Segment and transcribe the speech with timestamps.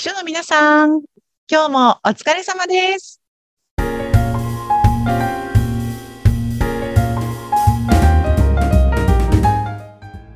[0.00, 1.02] 秘書の皆さん、
[1.46, 3.20] 今日もお疲れ様です。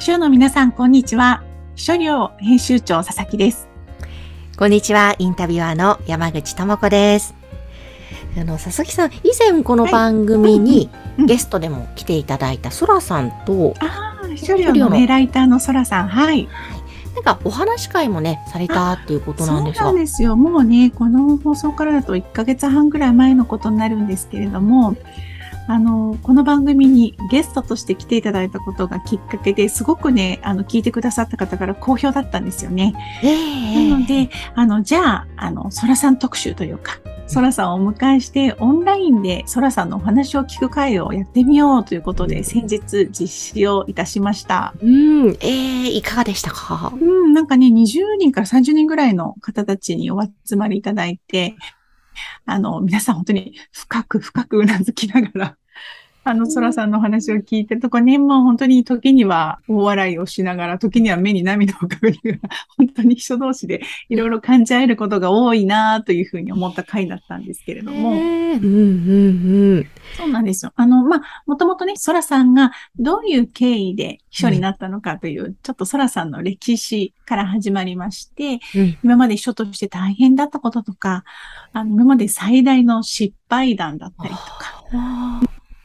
[0.00, 1.44] 秘書の皆さん、こんにちは。
[1.76, 3.68] 秘書寮編集長佐々木です。
[4.58, 7.36] こんにちは、インタビュアーの山口智子です。
[8.36, 16.08] あの、佐々木さん、以前この番組にうんうんゲストでも来ていただいたソラさんと、ああ、秘書寮のね、ライターのそらさん。
[16.08, 16.48] はい。
[17.14, 20.04] なんかお話会もね、されたっていうことなんですがそうなん。
[20.04, 20.36] ですよ。
[20.36, 24.96] もうね、この放送からだと1ヶ月半ぐらい前のことになるんですけれども、
[25.68, 32.94] あの、この番組にゲストとして来ていただいたことがきっかけですごくね、あの、聞いてくださった方から好評だったんですよね。
[33.22, 44.74] えなので、あの、じゃあ、あの、ソラさん特集というか、ソラさんをお迎えして、オンラインでソラさんのお話を聞く会をやってみようということで、先日実施をいたしました。
[44.82, 46.92] うん、えー、いかがでしたか？
[46.94, 51.56] うん、なんかね、20人から30人ぐらいの方たちにお集まりいただいて、
[52.44, 55.56] あの、皆さん本当に深く深くうなずきながら、
[56.24, 69.86] あの、ソラさんのお話を聞いてるとこね、もう本当に時には大笑いをしながら、時には目に涙をかくりながら、本当に人同士でいろいろ感じ合えることが多いなというふうに思った回だったんですけれども、えーうん、うん、うん。
[70.16, 70.72] そうなんですよ。
[70.76, 81.24] あの、まあ、もともとね、ソラさんがどういう経緯で秘書になったのかという、ちょっとソラさんの歴史から始まりまして、うん今まで秘書として大変だったこととか、
[81.72, 85.31] あの、今まで最大の失敗談だったりとか、あ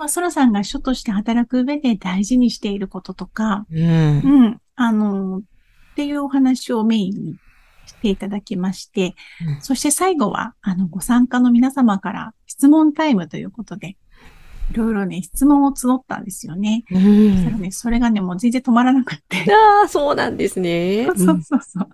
[0.00, 4.44] まあ、ソラさんが秘書として働く上で大事にしていることとか、ーうん。
[4.44, 5.42] うん、あの、っ
[5.94, 7.36] ていうお話をメインに
[7.84, 9.14] していただきまして、
[9.46, 13.98] うんそして最後は、あの、ご参加の皆様から質問タイムということで、
[14.70, 16.84] いろいろね、質問を募ったんですよね。
[16.90, 17.60] うそしたらん。
[17.60, 19.44] ね、それがね、もう全然止まらなくって。
[19.52, 21.06] ああ、そうなんですね。
[21.06, 21.88] そうそうそうそう。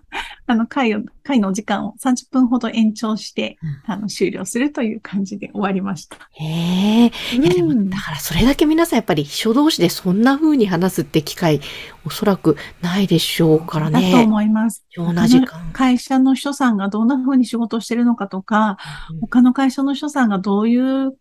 [0.45, 6.17] あの、会を、会の時間を30分ほど延長して、あの、終了するという感じで終わりました。
[6.33, 7.05] へえ。
[7.07, 11.61] いやでも、うんだからそれだけ皆さんやっぱり秘書同士でそんな風に話すって機会、
[12.05, 14.23] おそらくないでしょうからだとね。
[14.23, 14.85] 思います。
[14.89, 15.71] 貴重な時間。
[15.73, 18.77] 会社の秘書さんがどんな風に仕事をしてるのかとか、
[19.11, 21.13] うん他の会社の秘書さんがどういう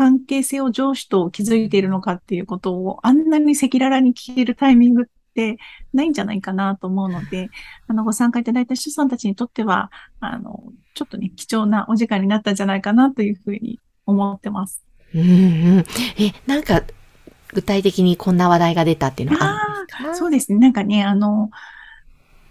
[0.00, 5.58] 関係性を上司と築いているのかっていうことをあんなに赤裸々に聞けるタイミングって
[5.92, 7.50] ないんじゃないかなと思うので、
[7.86, 9.90] あの、ご参加いただいた秘書さんたちにとっては、
[10.20, 14.82] あの、ちょっとね、貴重なお時間になったんじゃないかなというふうに思ってます。
[15.14, 15.84] うんうん。
[16.18, 16.80] え、なんか、
[17.52, 20.14] 具体的にこんな話題が出たっていうのはあるんですか？
[20.14, 20.58] そうですね。
[20.60, 21.50] なんかね、あの、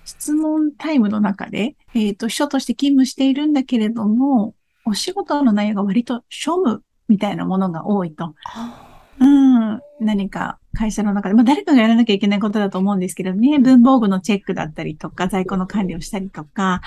[0.06, 4.54] 質問タイムの中で、えっ、と、秘書として勤務しているんだけれども、
[4.86, 8.36] お仕事の内容が割と庶務みたいなものが多いと。
[8.46, 8.86] あ
[9.20, 9.82] うん。
[10.00, 16.82] 何か会社の中で、まあ誰かがやらなきゃいけないことだと思うんですけどね、文房具のチェックだったりとか、在庫の管理をしたりとか、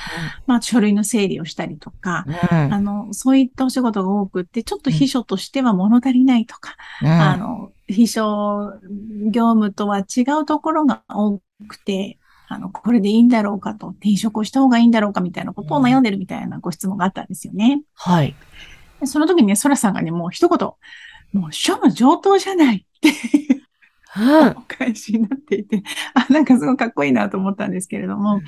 [0.47, 2.73] まあ書類の整理をしたりとか、うん。
[2.73, 7.09] あの、そういったお仕事が多くって、ちょっと秘書としては物足りないとか、うん。
[7.09, 8.73] あの、秘書
[9.31, 12.19] 業務とは違うところが多くて、
[12.49, 17.83] あの、これでいいんだろうかと、転職をした方がいいんだろうかみたいなことを悩んでるみたいなご質問があったんですよね。
[17.95, 18.35] はい。
[19.03, 20.59] でその時にね、ソラさんがね、もう一言、
[21.33, 23.11] もう庶務上等じゃないって
[24.17, 25.83] うん お返しになっていて、
[26.15, 28.41] あ、なんかすごいかっこいいなと思ったんですけれども、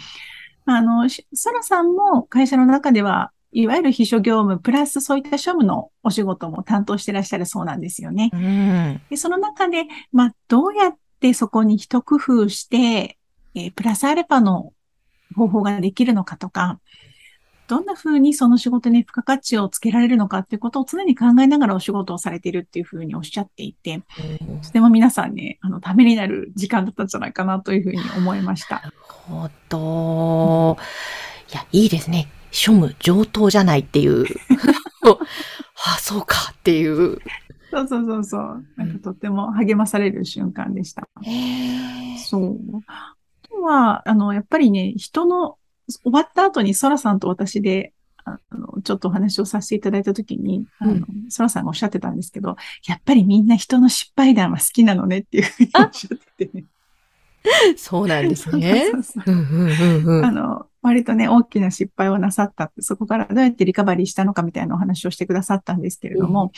[0.67, 8.31] あの、しソラさんも会社の中では、いわゆる秘書業務、プラスそういった庶務のお仕事も担当してらっしゃるそうなんですよね。
[8.33, 9.01] うん。
[9.11, 13.19] で、その中で、まあ、どうやってそこに一工夫して、
[13.57, 14.73] えープラスアルファの
[15.37, 16.81] 方法ができるのかとか、
[17.67, 24.03] どんな風にその仕事に付加価値をつけられるのかっていうことを常に考えながらお仕事をされているっていう風におっしゃっていて、
[24.63, 28.77] とても皆さんね、あの、ためになる時間だったんじゃないかなという風に思いました。
[28.77, 30.77] なるほど。
[31.53, 32.29] いや、いいですね。
[32.51, 34.27] 庶務上等じゃないっていう。
[35.87, 37.19] あ、そうかっていう。
[37.71, 38.65] そうそうそうそう。
[38.77, 41.09] なんかとっても励まされる瞬間でした。
[41.23, 42.59] へそう。
[42.87, 43.15] あ
[43.49, 45.57] とは、あの、やっぱりね、人の、
[45.89, 47.93] 終わった後にソラさんと私で、
[48.25, 52.57] あの、ちょっとお話をさせていただいたときに、あの、ソラさんがおっしゃってたんですけど、
[52.87, 56.59] やっぱりみんな人の失敗談は好きなのねっていうふうにおっしゃってて。
[56.59, 56.65] ね。
[57.77, 58.91] そうなんですね。
[59.27, 66.53] あの、割とね、大きな失敗をなさったって、そこからどうやってリカバリーしたのかみたいなお話をしてくださったんですけれども、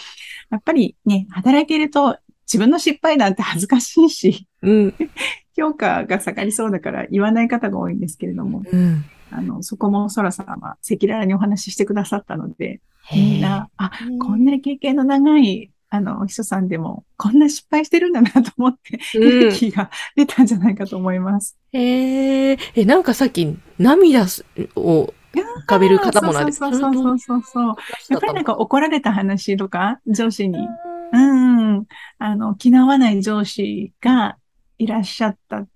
[0.50, 4.95] やっぱりね、働いていると自分の失敗談って恥ずかしいし、うん。
[5.56, 9.05] 評価が下がりそうだから言わない方が多いんですけれども、うん。
[9.31, 12.81] あの、そこもソラさんは赤裸々にお話ししてくださったので、
[13.12, 13.90] みんな、あ、
[14.20, 19.23] こんなに経験の長い、あの、秘書さんでも、こんな失敗してるんだなと思って、うん。
[19.50, 21.56] 勇気が出たんじゃないかと思います。
[21.73, 24.26] へえ、え、なんかさっき涙
[24.75, 27.75] を浮かべる方もなんですそうそうそうそうそう。
[28.11, 30.69] やっぱりなんか怒られた話とか、上司に、う
[31.12, 31.87] うん、
[32.19, 34.37] あの、気の合わない上司が
[34.78, 35.69] いらっしゃったっ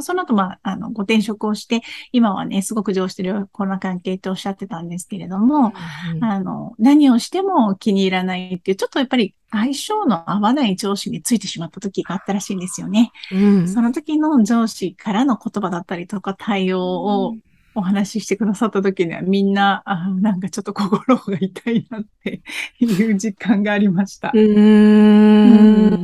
[0.00, 1.82] その後、まあ、あの、ご転職をして、
[2.12, 5.74] 今はね、すごく上司と良好な関係っておっしゃってたんですけれども、ん
[6.20, 13.12] あの、何をしても気に入らないっていう、ちょっとやっぱり相性の合わない上司についてしまった時があったらしいんですよね。
[13.32, 17.34] うんその時の上司からの言葉だったりとか対応を
[17.74, 22.42] お話ししてくださった時にはみんな、あなんかちょっと心が痛いなって
[22.80, 24.36] いう実感がありましたう。
[24.36, 25.98] ー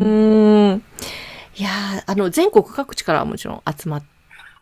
[0.76, 0.82] ん。
[1.56, 4.06] いやーあの、全国各地からはもちろん集まった。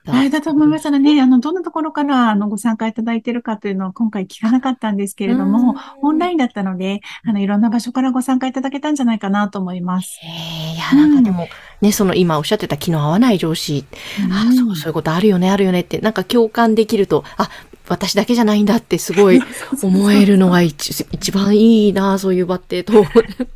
[0.05, 10.19] あれだと思いましたらね、あの、どんなところからあのご参加いただいているかというのを今回聞かなかったんですけれども、オンラインだったので、あの、いろんな場所からご参加いただけたんじゃないかなと思います。
[10.25, 11.47] えーいや、なんかでも、
[11.81, 13.85] ね、その今おっしゃってた気の合わない上司、
[14.33, 17.49] あうんそう、そういうことあるよね、あるよねって、なんか共感できると、あ、
[17.89, 19.41] 私だけじゃないんだってすごい
[19.83, 23.05] 思えるのが一一番いいな、そういう場って、と。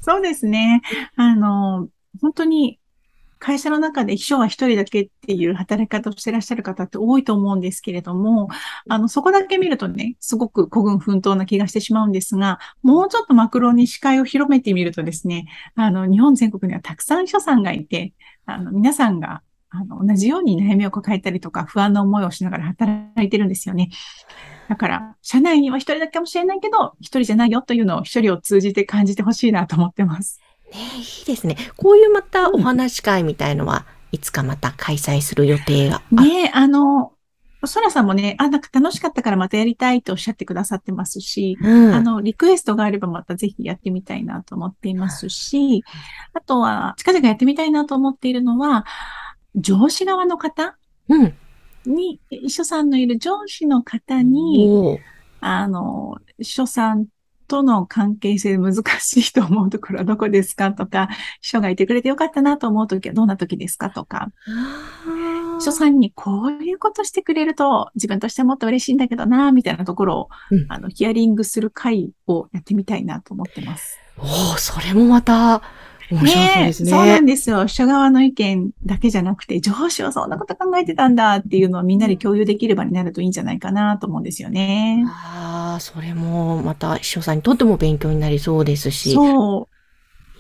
[0.01, 0.83] そうですね。
[1.17, 1.89] あの、
[2.21, 2.79] 本当に
[3.39, 8.49] 会社の中で秘書は一人だけっていう働き方をしてらっしゃる方って多いと思うんですけれども、
[8.89, 18.15] あの、そこだけ見るとね、すごく孤軍奮闘な気がしてしまうんですが、もうちょっとマクロに視界を広めてみるとですね、あの、日本全国にはたくさん秘書さんがいて、
[18.47, 23.91] あの、皆さんが、あの、同じように悩みを抱えたりとか、不安な思いをしながら働いてるんですよね。
[24.69, 30.41] だから、社内には一人だけかもしれないけど、一人じゃないよというのを一人を通じて感じてほしいなと思ってます。
[30.73, 31.57] ねいいですね。
[31.77, 36.29] こういうまたお話し会みたいのは、いつかまた開催する予定がある？
[36.29, 37.13] ねえ、あの、
[37.65, 41.95] ソラさんもね、あ、なんか楽しかったからまたやりたいとおっしゃってくださってますし、うん。
[41.95, 45.83] あの、リクエストがあればまたぜひやってみたいなと思っていますし、
[46.33, 48.85] あとは、近々やってみたいなと思っているのは、
[49.57, 50.77] 上司側の方？
[51.09, 51.35] うん。
[51.87, 54.99] に、秘書さんのいる上司の方に、
[55.41, 57.07] あの、秘書さん
[57.47, 61.09] との関係性難しいと思うところはどこですかとか、
[61.41, 64.29] 秘書がいてくれてよかったなと思うときはどんなときですかとか、
[65.59, 70.67] 秘書さんにこういうことしてくれると自分としてはもっと嬉しいんだけどな、みたいなところを、うん。
[70.69, 73.99] あの、ヒアリングする会をやってみたいなと思ってます。
[74.19, 74.27] おー
[74.59, 75.63] それもまた、
[76.11, 76.89] 面白そうですね。
[76.91, 77.67] えそうなんですよ。
[77.67, 85.05] 秘書側の意見だけじゃなくて、上司はそんなこと考えてたんだっていうのをみんなで共有できる場になるといいんじゃないかなと思うんですよね。
[85.09, 89.69] ああ、それもまた秘書さんにとっても勉強になりそうですし、そ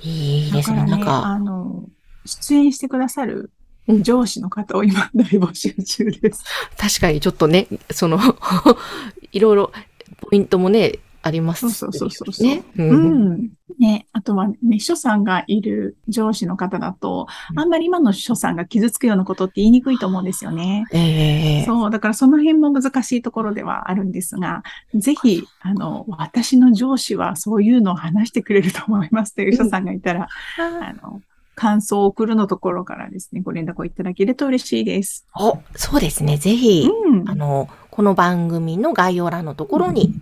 [0.04, 0.06] う。
[0.06, 0.84] いいですね。
[0.84, 1.84] ね、なんか、あの、
[2.24, 3.50] 出演してくださる
[3.88, 6.44] うん上司の方を今大募集中です。
[6.76, 8.18] 確かにちょっとね、その、
[9.32, 9.72] いろいろ
[10.20, 12.62] ポイントもね、ありますそうそうそうそうね。
[12.76, 12.82] う。
[12.82, 13.50] うんん。
[13.78, 20.84] ね、あとはね、秘書さんがいる上司の方だと、うんあんまり今の秘書さんが傷つくようなことって言いにくいと思うんですよね。
[20.92, 24.62] ええそう、だからその辺も難しいところではあるんですが、
[24.94, 30.28] ぜひ、あの、私の上司はそういうのを話してくれると思いますという秘書さんがいたら、
[30.58, 31.20] あの、
[31.56, 35.26] 感想を送るのところからですね、ご連絡をいただけると嬉しいです。
[35.34, 36.36] お、そうですね。
[36.36, 37.34] ぜひ、うんあ。
[37.34, 40.12] の、この番組の概要欄のところに、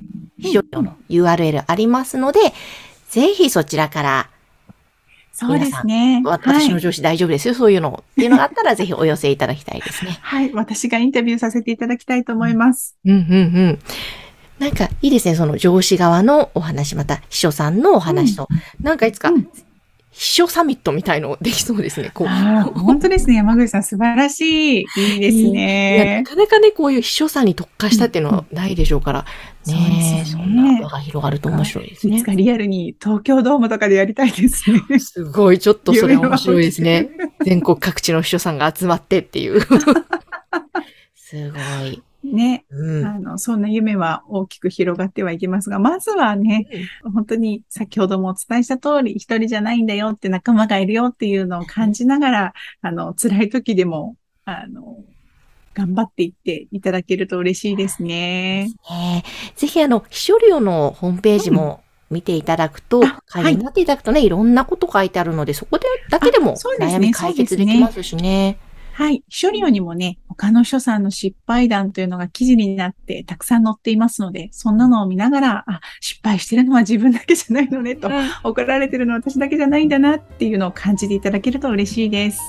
[0.44, 2.40] 秘書の URL ありますので、
[3.08, 4.30] ぜひそちらから、
[5.32, 6.22] そうですね。
[6.24, 10.18] 私の上司大丈夫ですよ、そういうのっていうのがあったら、 ぜひお寄せいただきたいですね。
[10.22, 10.52] はい。
[10.52, 12.96] 私がインタビューさせていただきたいと思います。
[13.04, 13.18] うんうんう
[13.72, 13.78] ん。
[14.60, 18.48] なんかいいですね、その上司側のお話、また秘書さんのお話と、
[18.80, 19.48] なんかいつか、うん
[20.14, 22.28] 秘書サミットみたいのできそうですね、こう。
[22.28, 23.34] 本当ですね。
[23.34, 24.86] 山口さん、素晴らしい。
[24.96, 26.30] いいですねな。
[26.30, 29.24] かなかね、こういう秘書さんに特化したっていうのはないでしょうから、
[29.66, 32.24] うんねえ、そそうですよねんな場が広がると面白いですねいつ。
[32.24, 34.98] かリアルに東京ドームとかでやりたいですね。
[35.00, 37.08] すごい、ちょっとそれ面白いですね。
[37.44, 39.60] 全国各地の秘書さんが集まってっていう。
[41.16, 42.02] すごい。
[42.26, 42.64] ね。
[42.70, 43.04] うん。
[43.06, 46.66] あの、そんな夢は大きく広がってはいきますが、まずはね、
[47.12, 52.52] 本当に先ほどもお伝えした通り、一人じゃないんだよって仲間がいるよっていうのを感じながら、
[52.82, 54.98] あの、辛い時でも、あの、
[55.74, 58.70] 頑張っていっていただけると嬉しいですね。
[58.90, 59.22] えー
[59.56, 68.58] ぜひあの、秘書寮のホームページも見ていただくと、あ会員になっていただくとね、いろんなこと書いてあるので、そこでだけでも悩み解決できますしね。
[68.94, 69.24] はい。
[69.28, 78.08] 書料にもね、他の書さんの失敗談というのが記事になってたくさん載っていますので、そんなのを見ながら、あ、失敗してるのは自分だけじゃないのねと、
[78.44, 82.40] 怒られてるのは私だけじゃないんだなっていうのを感じていただけると嬉しいです。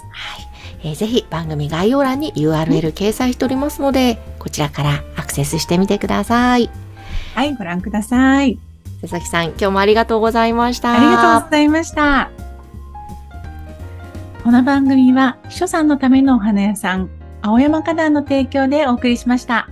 [0.84, 6.70] えーぜひ番組概要欄に URL 掲載しておりますので、こちらからアクセスしてみてください。
[7.34, 8.60] はい、ご覧ください。
[9.02, 10.94] 佐々木さん、今日もありがとうございました。
[10.94, 12.45] ありがとうございました。
[14.46, 17.10] この番組は、秘書さんのためのお花屋さん、
[17.42, 19.68] 青山花壇の提供でお送りしました。